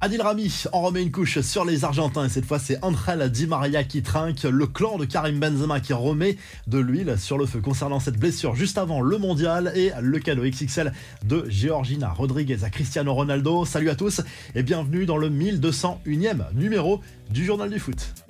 Adil 0.00 0.22
Rami 0.22 0.62
en 0.70 0.82
remet 0.82 1.02
une 1.02 1.10
couche 1.10 1.40
sur 1.40 1.64
les 1.64 1.84
Argentins 1.84 2.26
et 2.26 2.28
cette 2.28 2.44
fois 2.44 2.60
c'est 2.60 2.78
Angel 2.84 3.28
Di 3.32 3.48
Maria 3.48 3.82
qui 3.82 4.00
trinque, 4.00 4.44
le 4.44 4.68
clan 4.68 4.96
de 4.96 5.04
Karim 5.04 5.40
Benzema 5.40 5.80
qui 5.80 5.92
remet 5.92 6.36
de 6.68 6.78
l'huile 6.78 7.16
sur 7.18 7.36
le 7.36 7.46
feu 7.46 7.60
concernant 7.60 7.98
cette 7.98 8.16
blessure 8.16 8.54
juste 8.54 8.78
avant 8.78 9.00
le 9.00 9.18
mondial 9.18 9.72
et 9.74 9.90
le 10.00 10.20
cadeau 10.20 10.42
XXL 10.42 10.92
de 11.24 11.46
Georgina 11.48 12.10
Rodriguez 12.10 12.62
à 12.62 12.70
Cristiano 12.70 13.12
Ronaldo. 13.12 13.64
Salut 13.64 13.90
à 13.90 13.96
tous 13.96 14.20
et 14.54 14.62
bienvenue 14.62 15.04
dans 15.04 15.16
le 15.16 15.30
1201e 15.30 16.54
numéro 16.54 17.00
du 17.30 17.44
Journal 17.44 17.68
du 17.68 17.80
Foot. 17.80 18.27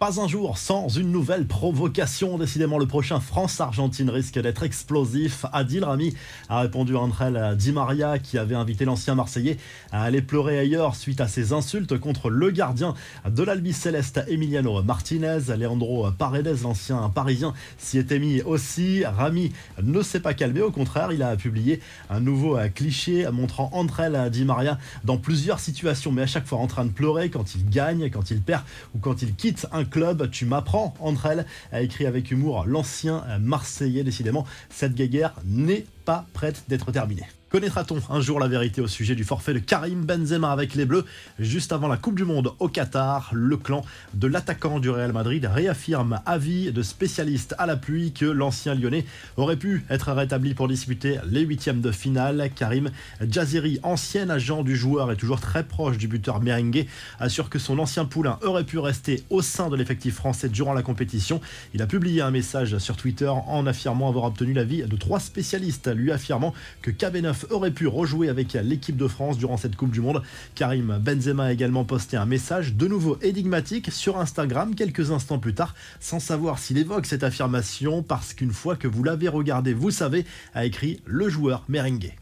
Pas 0.00 0.18
un 0.18 0.26
jour 0.26 0.56
sans 0.56 0.88
une 0.88 1.12
nouvelle 1.12 1.46
provocation. 1.46 2.38
Décidément, 2.38 2.78
le 2.78 2.86
prochain 2.86 3.20
France-Argentine 3.20 4.08
risque 4.08 4.38
d'être 4.38 4.62
explosif. 4.62 5.44
Adil 5.52 5.84
Rami 5.84 6.14
a 6.48 6.60
répondu 6.60 6.96
à 6.96 7.00
André 7.00 7.26
Di 7.54 7.70
Maria 7.70 8.18
qui 8.18 8.38
avait 8.38 8.54
invité 8.54 8.86
l'ancien 8.86 9.14
Marseillais 9.14 9.58
à 9.92 10.02
aller 10.02 10.22
pleurer 10.22 10.58
ailleurs 10.58 10.96
suite 10.96 11.20
à 11.20 11.28
ses 11.28 11.52
insultes 11.52 11.98
contre 11.98 12.30
le 12.30 12.50
gardien 12.50 12.94
de 13.28 13.42
l'Albi 13.42 13.74
Céleste 13.74 14.22
Emiliano 14.26 14.82
Martinez. 14.82 15.40
Leandro 15.58 16.10
Paredes, 16.12 16.62
l'ancien 16.62 17.10
parisien, 17.10 17.52
s'y 17.76 17.98
était 17.98 18.18
mis 18.18 18.40
aussi. 18.40 19.04
Rami 19.04 19.52
ne 19.82 20.00
s'est 20.00 20.20
pas 20.20 20.32
calmé, 20.32 20.62
au 20.62 20.70
contraire, 20.70 21.12
il 21.12 21.22
a 21.22 21.36
publié 21.36 21.78
un 22.08 22.20
nouveau 22.20 22.56
cliché 22.74 23.30
montrant 23.30 23.68
André 23.74 24.08
Di 24.30 24.46
Maria 24.46 24.78
dans 25.04 25.18
plusieurs 25.18 25.60
situations, 25.60 26.10
mais 26.10 26.22
à 26.22 26.26
chaque 26.26 26.46
fois 26.46 26.56
en 26.56 26.68
train 26.68 26.86
de 26.86 26.90
pleurer 26.90 27.28
quand 27.28 27.54
il 27.54 27.68
gagne, 27.68 28.08
quand 28.08 28.30
il 28.30 28.40
perd 28.40 28.62
ou 28.94 28.98
quand 28.98 29.20
il 29.20 29.34
quitte 29.34 29.66
un 29.72 29.84
club. 29.90 30.30
Tu 30.30 30.46
m'apprends 30.46 30.94
entre 31.00 31.26
elles, 31.26 31.46
a 31.72 31.82
écrit 31.82 32.06
avec 32.06 32.30
humour 32.30 32.64
l'ancien 32.66 33.24
Marseillais. 33.38 34.04
Décidément, 34.04 34.46
cette 34.70 34.94
guéguerre 34.94 35.34
n'est 35.44 35.86
pas 36.04 36.26
prête 36.32 36.64
d'être 36.68 36.90
terminée. 36.92 37.26
Connaîtra-t-on 37.50 38.00
un 38.10 38.20
jour 38.20 38.38
la 38.38 38.46
vérité 38.46 38.80
au 38.80 38.86
sujet 38.86 39.16
du 39.16 39.24
forfait 39.24 39.52
de 39.52 39.58
Karim 39.58 40.04
Benzema 40.04 40.52
avec 40.52 40.76
les 40.76 40.84
Bleus 40.84 41.04
Juste 41.40 41.72
avant 41.72 41.88
la 41.88 41.96
Coupe 41.96 42.14
du 42.14 42.24
Monde 42.24 42.52
au 42.60 42.68
Qatar, 42.68 43.30
le 43.32 43.56
clan 43.56 43.84
de 44.14 44.28
l'attaquant 44.28 44.78
du 44.78 44.88
Real 44.88 45.12
Madrid 45.12 45.44
réaffirme, 45.52 46.20
avis 46.26 46.70
de 46.70 46.80
spécialistes 46.84 47.56
à 47.58 47.66
la 47.66 47.76
pluie, 47.76 48.12
que 48.12 48.24
l'ancien 48.24 48.76
lyonnais 48.76 49.04
aurait 49.36 49.56
pu 49.56 49.84
être 49.90 50.12
rétabli 50.12 50.54
pour 50.54 50.68
disputer 50.68 51.18
les 51.28 51.40
huitièmes 51.40 51.80
de 51.80 51.90
finale. 51.90 52.50
Karim 52.54 52.88
Jaziri, 53.20 53.80
ancien 53.82 54.30
agent 54.30 54.62
du 54.62 54.76
joueur 54.76 55.10
et 55.10 55.16
toujours 55.16 55.40
très 55.40 55.64
proche 55.64 55.98
du 55.98 56.06
buteur 56.06 56.40
merengue, 56.40 56.86
assure 57.18 57.50
que 57.50 57.58
son 57.58 57.80
ancien 57.80 58.04
poulain 58.04 58.38
aurait 58.42 58.62
pu 58.62 58.78
rester 58.78 59.24
au 59.28 59.42
sein 59.42 59.70
de 59.70 59.74
l'effectif 59.74 60.14
français 60.14 60.48
durant 60.48 60.72
la 60.72 60.82
compétition. 60.82 61.40
Il 61.74 61.82
a 61.82 61.88
publié 61.88 62.22
un 62.22 62.30
message 62.30 62.78
sur 62.78 62.96
Twitter 62.96 63.26
en 63.28 63.66
affirmant 63.66 64.08
avoir 64.08 64.26
obtenu 64.26 64.52
l'avis 64.52 64.84
de 64.84 64.96
trois 64.96 65.18
spécialistes, 65.18 65.92
lui 65.92 66.12
affirmant 66.12 66.54
que 66.80 66.92
KB9 66.92 67.39
aurait 67.50 67.70
pu 67.70 67.86
rejouer 67.86 68.28
avec 68.28 68.52
l'équipe 68.54 68.96
de 68.96 69.08
France 69.08 69.38
durant 69.38 69.56
cette 69.56 69.76
Coupe 69.76 69.90
du 69.90 70.00
Monde. 70.00 70.22
Karim 70.54 70.98
Benzema 70.98 71.44
a 71.44 71.52
également 71.52 71.84
posté 71.84 72.16
un 72.16 72.26
message 72.26 72.74
de 72.74 72.86
nouveau 72.86 73.18
énigmatique 73.22 73.90
sur 73.90 74.18
Instagram 74.18 74.74
quelques 74.74 75.10
instants 75.10 75.38
plus 75.38 75.54
tard, 75.54 75.74
sans 76.00 76.20
savoir 76.20 76.58
s'il 76.58 76.78
évoque 76.78 77.06
cette 77.06 77.24
affirmation, 77.24 78.02
parce 78.02 78.34
qu'une 78.34 78.52
fois 78.52 78.76
que 78.76 78.88
vous 78.88 79.04
l'avez 79.04 79.28
regardé, 79.28 79.72
vous 79.72 79.90
savez, 79.90 80.24
a 80.54 80.64
écrit 80.64 81.00
le 81.06 81.28
joueur 81.28 81.64
merengue. 81.68 82.12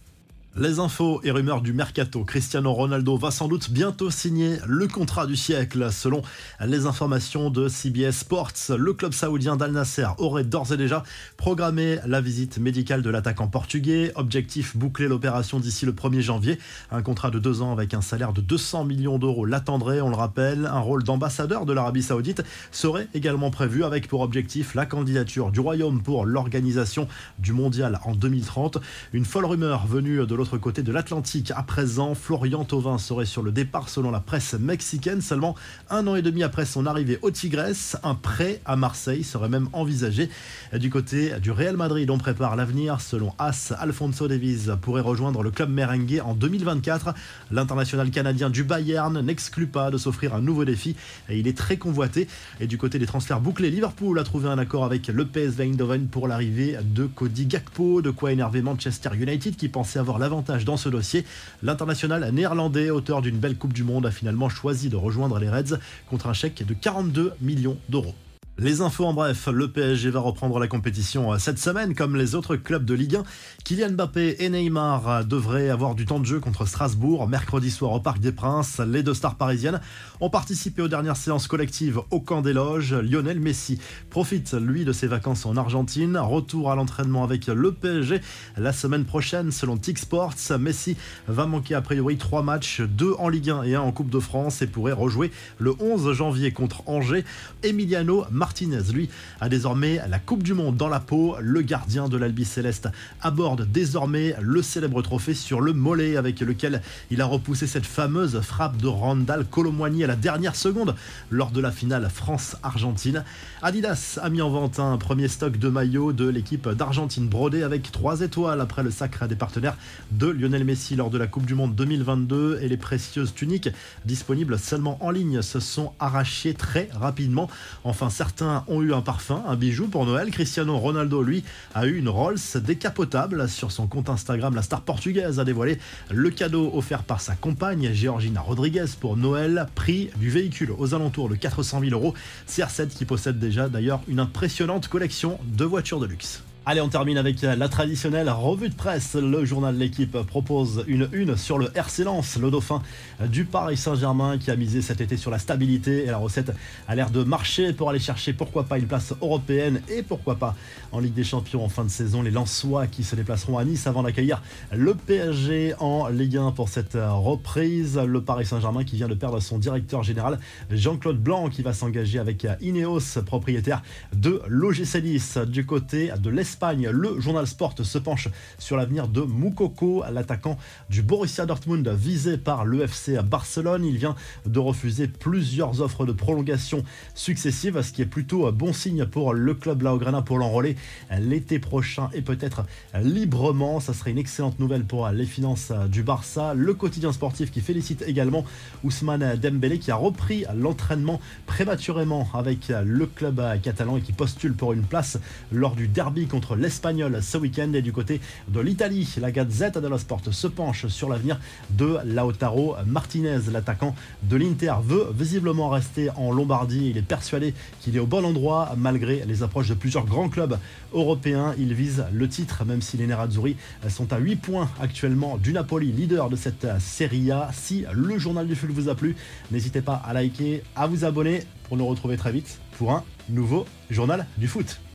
Les 0.56 0.80
infos 0.80 1.20
et 1.22 1.30
rumeurs 1.30 1.60
du 1.60 1.72
mercato. 1.72 2.24
Cristiano 2.24 2.72
Ronaldo 2.72 3.16
va 3.16 3.30
sans 3.30 3.46
doute 3.46 3.70
bientôt 3.70 4.10
signer 4.10 4.56
le 4.66 4.88
contrat 4.88 5.26
du 5.26 5.36
siècle. 5.36 5.92
Selon 5.92 6.22
les 6.64 6.86
informations 6.86 7.50
de 7.50 7.68
CBS 7.68 8.12
Sports, 8.12 8.54
le 8.76 8.92
club 8.92 9.12
saoudien 9.12 9.56
d'Al 9.56 9.70
Nasser 9.70 10.06
aurait 10.16 10.42
d'ores 10.42 10.72
et 10.72 10.76
déjà 10.76 11.04
programmé 11.36 11.98
la 12.06 12.20
visite 12.20 12.58
médicale 12.58 13.02
de 13.02 13.10
l'attaquant 13.10 13.46
portugais. 13.46 14.10
Objectif 14.16 14.76
boucler 14.76 15.06
l'opération 15.06 15.60
d'ici 15.60 15.86
le 15.86 15.92
1er 15.92 16.22
janvier. 16.22 16.58
Un 16.90 17.02
contrat 17.02 17.30
de 17.30 17.38
deux 17.38 17.62
ans 17.62 17.70
avec 17.70 17.94
un 17.94 18.00
salaire 18.00 18.32
de 18.32 18.40
200 18.40 18.84
millions 18.84 19.18
d'euros 19.18 19.44
l'attendrait, 19.44 20.00
on 20.00 20.08
le 20.08 20.16
rappelle. 20.16 20.66
Un 20.66 20.80
rôle 20.80 21.04
d'ambassadeur 21.04 21.66
de 21.66 21.72
l'Arabie 21.72 22.02
saoudite 22.02 22.42
serait 22.72 23.06
également 23.14 23.52
prévu 23.52 23.84
avec 23.84 24.08
pour 24.08 24.22
objectif 24.22 24.74
la 24.74 24.86
candidature 24.86 25.52
du 25.52 25.60
Royaume 25.60 26.02
pour 26.02 26.24
l'organisation 26.24 27.06
du 27.38 27.52
mondial 27.52 28.00
en 28.04 28.14
2030. 28.14 28.78
Une 29.12 29.26
folle 29.26 29.44
rumeur 29.44 29.86
venue 29.86 30.26
de 30.26 30.37
l'autre 30.38 30.56
côté 30.56 30.84
de 30.84 30.92
l'Atlantique. 30.92 31.50
À 31.56 31.64
présent, 31.64 32.14
Florian 32.14 32.64
Thauvin 32.64 32.96
serait 32.96 33.26
sur 33.26 33.42
le 33.42 33.50
départ 33.50 33.88
selon 33.88 34.12
la 34.12 34.20
presse 34.20 34.54
mexicaine. 34.54 35.20
Seulement 35.20 35.56
un 35.90 36.06
an 36.06 36.14
et 36.14 36.22
demi 36.22 36.44
après 36.44 36.64
son 36.64 36.86
arrivée 36.86 37.18
au 37.22 37.32
Tigres, 37.32 37.74
un 38.04 38.14
prêt 38.14 38.60
à 38.64 38.76
Marseille 38.76 39.24
serait 39.24 39.48
même 39.48 39.68
envisagé. 39.72 40.30
Du 40.72 40.90
côté 40.90 41.32
du 41.40 41.50
Real 41.50 41.76
Madrid, 41.76 42.08
on 42.08 42.18
prépare 42.18 42.54
l'avenir. 42.54 43.00
Selon 43.00 43.34
As, 43.38 43.72
Alfonso 43.72 44.28
Davies 44.28 44.68
pourrait 44.80 45.00
rejoindre 45.00 45.42
le 45.42 45.50
club 45.50 45.70
merengue 45.70 46.22
en 46.24 46.34
2024. 46.34 47.14
L'international 47.50 48.10
canadien 48.10 48.48
du 48.48 48.62
Bayern 48.62 49.20
n'exclut 49.20 49.66
pas 49.66 49.90
de 49.90 49.98
s'offrir 49.98 50.36
un 50.36 50.40
nouveau 50.40 50.64
défi 50.64 50.94
et 51.28 51.36
il 51.36 51.48
est 51.48 51.58
très 51.58 51.78
convoité. 51.78 52.28
Et 52.60 52.68
du 52.68 52.78
côté 52.78 53.00
des 53.00 53.06
transferts 53.06 53.40
bouclés, 53.40 53.70
Liverpool 53.70 54.16
a 54.20 54.22
trouvé 54.22 54.48
un 54.48 54.58
accord 54.58 54.84
avec 54.84 55.08
le 55.08 55.24
PSV 55.26 55.64
Eindhoven 55.64 56.06
pour 56.06 56.28
l'arrivée 56.28 56.78
de 56.84 57.06
Cody 57.06 57.46
Gakpo, 57.46 58.02
de 58.02 58.10
quoi 58.10 58.30
énerver 58.30 58.62
Manchester 58.62 59.10
United 59.18 59.56
qui 59.56 59.68
pensait 59.68 59.98
avoir 59.98 60.20
l'avantage 60.28 60.66
dans 60.66 60.76
ce 60.76 60.90
dossier. 60.90 61.24
L'international 61.62 62.30
néerlandais, 62.32 62.90
auteur 62.90 63.22
d'une 63.22 63.38
belle 63.38 63.56
Coupe 63.56 63.72
du 63.72 63.82
Monde, 63.82 64.04
a 64.04 64.10
finalement 64.10 64.50
choisi 64.50 64.90
de 64.90 64.96
rejoindre 64.96 65.38
les 65.38 65.48
Reds 65.48 65.78
contre 66.10 66.26
un 66.26 66.34
chèque 66.34 66.66
de 66.66 66.74
42 66.74 67.32
millions 67.40 67.78
d'euros. 67.88 68.14
Les 68.60 68.80
infos 68.80 69.04
en 69.04 69.12
bref, 69.12 69.46
le 69.46 69.68
PSG 69.68 70.10
va 70.10 70.18
reprendre 70.18 70.58
la 70.58 70.66
compétition 70.66 71.32
euh, 71.32 71.38
cette 71.38 71.60
semaine 71.60 71.94
comme 71.94 72.16
les 72.16 72.34
autres 72.34 72.56
clubs 72.56 72.84
de 72.84 72.92
Ligue 72.92 73.14
1. 73.14 73.22
Kylian 73.62 73.92
Mbappé 73.92 74.34
et 74.40 74.50
Neymar 74.50 75.08
euh, 75.08 75.22
devraient 75.22 75.70
avoir 75.70 75.94
du 75.94 76.06
temps 76.06 76.18
de 76.18 76.26
jeu 76.26 76.40
contre 76.40 76.66
Strasbourg 76.66 77.28
mercredi 77.28 77.70
soir 77.70 77.92
au 77.92 78.00
Parc 78.00 78.18
des 78.18 78.32
Princes. 78.32 78.80
Les 78.80 79.04
deux 79.04 79.14
stars 79.14 79.36
parisiennes 79.36 79.80
ont 80.20 80.28
participé 80.28 80.82
aux 80.82 80.88
dernières 80.88 81.16
séances 81.16 81.46
collectives 81.46 82.00
au 82.10 82.18
camp 82.18 82.42
des 82.42 82.52
loges. 82.52 82.94
Lionel 82.94 83.38
Messi 83.38 83.78
profite 84.10 84.54
lui 84.54 84.84
de 84.84 84.90
ses 84.92 85.06
vacances 85.06 85.46
en 85.46 85.56
Argentine. 85.56 86.16
Retour 86.16 86.72
à 86.72 86.74
l'entraînement 86.74 87.22
avec 87.22 87.46
le 87.46 87.70
PSG 87.70 88.20
la 88.56 88.72
semaine 88.72 89.04
prochaine 89.04 89.52
selon 89.52 89.76
TIC 89.76 89.98
Sports. 89.98 90.34
Messi 90.58 90.96
va 91.28 91.46
manquer 91.46 91.76
a 91.76 91.80
priori 91.80 92.16
trois 92.16 92.42
matchs, 92.42 92.80
deux 92.80 93.14
en 93.20 93.28
Ligue 93.28 93.50
1 93.50 93.62
et 93.62 93.76
un 93.76 93.82
en 93.82 93.92
Coupe 93.92 94.10
de 94.10 94.18
France 94.18 94.62
et 94.62 94.66
pourrait 94.66 94.90
rejouer 94.90 95.30
le 95.58 95.74
11 95.78 96.12
janvier 96.12 96.50
contre 96.50 96.82
Angers. 96.86 97.24
Emiliano 97.62 98.24
Martinez, 98.48 98.94
lui, 98.94 99.10
a 99.42 99.50
désormais 99.50 100.00
la 100.08 100.18
Coupe 100.18 100.42
du 100.42 100.54
Monde 100.54 100.78
dans 100.78 100.88
la 100.88 101.00
peau. 101.00 101.36
Le 101.38 101.60
gardien 101.60 102.08
de 102.08 102.16
l'Albi 102.16 102.46
Céleste 102.46 102.88
aborde 103.20 103.70
désormais 103.70 104.34
le 104.40 104.62
célèbre 104.62 105.02
trophée 105.02 105.34
sur 105.34 105.60
le 105.60 105.74
mollet 105.74 106.16
avec 106.16 106.40
lequel 106.40 106.80
il 107.10 107.20
a 107.20 107.26
repoussé 107.26 107.66
cette 107.66 107.84
fameuse 107.84 108.40
frappe 108.40 108.78
de 108.78 108.86
Randall 108.86 109.44
Colomwani 109.44 110.02
à 110.02 110.06
la 110.06 110.16
dernière 110.16 110.56
seconde 110.56 110.94
lors 111.30 111.50
de 111.50 111.60
la 111.60 111.70
finale 111.70 112.08
France-Argentine. 112.08 113.22
Adidas 113.60 114.18
a 114.22 114.30
mis 114.30 114.40
en 114.40 114.48
vente 114.48 114.78
un 114.78 114.96
premier 114.96 115.28
stock 115.28 115.58
de 115.58 115.68
maillots 115.68 116.14
de 116.14 116.26
l'équipe 116.26 116.70
d'Argentine 116.70 117.28
brodé 117.28 117.62
avec 117.62 117.92
3 117.92 118.22
étoiles 118.22 118.62
après 118.62 118.82
le 118.82 118.90
sacre 118.90 119.28
des 119.28 119.36
partenaires 119.36 119.76
de 120.12 120.28
Lionel 120.28 120.64
Messi 120.64 120.96
lors 120.96 121.10
de 121.10 121.18
la 121.18 121.26
Coupe 121.26 121.44
du 121.44 121.54
Monde 121.54 121.74
2022 121.74 122.60
et 122.62 122.68
les 122.68 122.78
précieuses 122.78 123.34
tuniques 123.34 123.68
disponibles 124.06 124.58
seulement 124.58 124.96
en 125.04 125.10
ligne 125.10 125.42
se 125.42 125.60
sont 125.60 125.92
arrachées 125.98 126.54
très 126.54 126.88
rapidement. 126.94 127.50
Enfin, 127.84 128.08
certains 128.08 128.37
ont 128.42 128.82
eu 128.82 128.92
un 128.92 129.00
parfum, 129.00 129.42
un 129.46 129.56
bijou 129.56 129.88
pour 129.88 130.06
Noël. 130.06 130.30
Cristiano 130.30 130.76
Ronaldo, 130.78 131.22
lui, 131.22 131.44
a 131.74 131.86
eu 131.86 131.96
une 131.96 132.08
Rolls 132.08 132.38
décapotable. 132.56 133.48
Sur 133.48 133.72
son 133.72 133.86
compte 133.86 134.08
Instagram, 134.08 134.54
la 134.54 134.62
star 134.62 134.82
portugaise 134.82 135.40
a 135.40 135.44
dévoilé 135.44 135.78
le 136.10 136.30
cadeau 136.30 136.70
offert 136.74 137.02
par 137.02 137.20
sa 137.20 137.34
compagne, 137.34 137.90
Georgina 137.92 138.40
Rodriguez, 138.40 138.86
pour 139.00 139.16
Noël. 139.16 139.66
Prix 139.74 140.10
du 140.16 140.30
véhicule 140.30 140.72
aux 140.76 140.94
alentours 140.94 141.28
de 141.28 141.34
400 141.34 141.80
000 141.80 141.92
euros. 141.92 142.14
CR7 142.48 142.88
qui 142.88 143.04
possède 143.04 143.38
déjà 143.38 143.68
d'ailleurs 143.68 144.00
une 144.08 144.20
impressionnante 144.20 144.88
collection 144.88 145.38
de 145.44 145.64
voitures 145.64 146.00
de 146.00 146.06
luxe. 146.06 146.42
Allez, 146.70 146.82
on 146.82 146.90
termine 146.90 147.16
avec 147.16 147.40
la 147.40 147.68
traditionnelle 147.70 148.28
revue 148.28 148.68
de 148.68 148.74
presse. 148.74 149.14
Le 149.14 149.42
journal 149.46 149.74
de 149.74 149.80
l'équipe 149.80 150.18
propose 150.26 150.84
une 150.86 151.08
une 151.14 151.34
sur 151.34 151.56
le 151.56 151.70
RC 151.74 152.04
Lens, 152.04 152.36
le 152.38 152.50
dauphin 152.50 152.82
du 153.26 153.46
Paris 153.46 153.78
Saint-Germain 153.78 154.36
qui 154.36 154.50
a 154.50 154.56
misé 154.56 154.82
cet 154.82 155.00
été 155.00 155.16
sur 155.16 155.30
la 155.30 155.38
stabilité 155.38 156.02
et 156.02 156.08
la 156.08 156.18
recette 156.18 156.52
a 156.86 156.94
l'air 156.94 157.08
de 157.08 157.24
marcher 157.24 157.72
pour 157.72 157.88
aller 157.88 157.98
chercher 157.98 158.34
pourquoi 158.34 158.64
pas 158.64 158.76
une 158.76 158.86
place 158.86 159.14
européenne 159.22 159.80
et 159.88 160.02
pourquoi 160.02 160.34
pas 160.34 160.54
en 160.92 161.00
Ligue 161.00 161.14
des 161.14 161.24
Champions 161.24 161.64
en 161.64 161.70
fin 161.70 161.84
de 161.84 161.88
saison. 161.88 162.20
Les 162.20 162.30
Lensois 162.30 162.86
qui 162.86 163.02
se 163.02 163.16
déplaceront 163.16 163.56
à 163.56 163.64
Nice 163.64 163.86
avant 163.86 164.02
d'accueillir 164.02 164.42
le 164.70 164.92
PSG 164.92 165.72
en 165.78 166.08
Ligue 166.08 166.36
1 166.36 166.50
pour 166.50 166.68
cette 166.68 166.98
reprise. 167.00 167.98
Le 167.98 168.20
Paris 168.20 168.44
Saint-Germain 168.44 168.84
qui 168.84 168.96
vient 168.96 169.08
de 169.08 169.14
perdre 169.14 169.40
son 169.40 169.56
directeur 169.56 170.02
général 170.02 170.38
Jean-Claude 170.70 171.18
Blanc 171.18 171.48
qui 171.48 171.62
va 171.62 171.72
s'engager 171.72 172.18
avec 172.18 172.46
Ineos, 172.60 173.22
propriétaire 173.24 173.82
de 174.14 174.42
l'OGC 174.48 175.46
du 175.46 175.64
côté 175.64 176.12
de 176.20 176.28
l'Espagne 176.28 176.57
Le 176.60 177.20
journal 177.20 177.46
Sport 177.46 177.74
se 177.80 177.98
penche 177.98 178.28
sur 178.58 178.76
l'avenir 178.76 179.06
de 179.06 179.20
Moukoko, 179.20 180.02
l'attaquant 180.10 180.58
du 180.90 181.02
Borussia 181.02 181.46
Dortmund 181.46 181.88
visé 181.88 182.36
par 182.36 182.64
l'EFC 182.64 183.22
Barcelone. 183.22 183.84
Il 183.84 183.96
vient 183.96 184.16
de 184.44 184.58
refuser 184.58 185.06
plusieurs 185.06 185.80
offres 185.82 186.04
de 186.04 186.10
prolongation 186.10 186.82
successives, 187.14 187.80
ce 187.80 187.92
qui 187.92 188.02
est 188.02 188.06
plutôt 188.06 188.50
bon 188.50 188.72
signe 188.72 189.06
pour 189.06 189.34
le 189.34 189.54
club 189.54 189.82
Laograna 189.82 190.22
pour 190.22 190.38
l'enrôler 190.38 190.74
l'été 191.20 191.60
prochain 191.60 192.10
et 192.12 192.22
peut-être 192.22 192.64
librement. 193.00 193.78
Ça 193.78 193.94
serait 193.94 194.10
une 194.10 194.18
excellente 194.18 194.58
nouvelle 194.58 194.84
pour 194.84 195.08
les 195.10 195.26
finances 195.26 195.70
du 195.88 196.02
Barça. 196.02 196.54
Le 196.54 196.74
quotidien 196.74 197.12
sportif 197.12 197.52
qui 197.52 197.60
félicite 197.60 198.02
également 198.02 198.44
Ousmane 198.82 199.36
Dembélé 199.36 199.78
qui 199.78 199.92
a 199.92 199.96
repris 199.96 200.44
l'entraînement 200.56 201.20
prématurément 201.46 202.28
avec 202.34 202.68
le 202.68 203.06
club 203.06 203.40
catalan 203.62 203.96
et 203.98 204.00
qui 204.00 204.12
postule 204.12 204.54
pour 204.54 204.72
une 204.72 204.82
place 204.82 205.18
lors 205.52 205.76
du 205.76 205.86
derby 205.86 206.26
contre 206.38 206.54
l'Espagnol 206.54 207.20
ce 207.20 207.36
week-end. 207.36 207.72
Et 207.72 207.82
du 207.82 207.92
côté 207.92 208.20
de 208.46 208.60
l'Italie, 208.60 209.12
la 209.20 209.32
Gazette 209.32 209.76
dello 209.76 209.98
Sport 209.98 210.20
se 210.30 210.46
penche 210.46 210.86
sur 210.86 211.08
l'avenir 211.08 211.40
de 211.70 211.98
Lautaro 212.04 212.76
Martinez, 212.86 213.40
l'attaquant 213.50 213.96
de 214.22 214.36
l'Inter, 214.36 214.74
veut 214.84 215.08
visiblement 215.12 215.68
rester 215.68 216.10
en 216.10 216.30
Lombardie. 216.30 216.90
Il 216.90 216.96
est 216.96 217.02
persuadé 217.02 217.54
qu'il 217.80 217.96
est 217.96 217.98
au 217.98 218.06
bon 218.06 218.24
endroit 218.24 218.76
malgré 218.76 219.24
les 219.26 219.42
approches 219.42 219.68
de 219.68 219.74
plusieurs 219.74 220.06
grands 220.06 220.28
clubs 220.28 220.56
européens. 220.92 221.56
Il 221.58 221.74
vise 221.74 222.04
le 222.12 222.28
titre, 222.28 222.64
même 222.64 222.82
si 222.82 222.96
les 222.96 223.08
Nerazzurri 223.08 223.56
sont 223.88 224.12
à 224.12 224.18
8 224.18 224.36
points 224.36 224.70
actuellement 224.80 225.38
du 225.38 225.52
Napoli, 225.52 225.90
leader 225.90 226.30
de 226.30 226.36
cette 226.36 226.68
Serie 226.78 227.32
A. 227.32 227.50
Si 227.52 227.84
le 227.92 228.16
journal 228.16 228.46
du 228.46 228.54
foot 228.54 228.70
vous 228.70 228.88
a 228.88 228.94
plu, 228.94 229.16
n'hésitez 229.50 229.80
pas 229.80 230.00
à 230.06 230.12
liker, 230.12 230.62
à 230.76 230.86
vous 230.86 231.04
abonner 231.04 231.42
pour 231.64 231.76
nous 231.76 231.86
retrouver 231.86 232.16
très 232.16 232.30
vite 232.30 232.60
pour 232.78 232.92
un 232.92 233.02
nouveau 233.28 233.66
journal 233.90 234.24
du 234.36 234.46
foot. 234.46 234.78